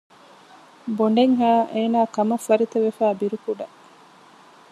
ބޮނޑެއް 0.97 1.35
ހައި 1.39 1.61
އޭނާ 1.73 1.99
ކަމަށް 2.15 2.45
ފަރިތަވެފައި 2.47 3.15
ބިރުކުޑަ 3.19 3.65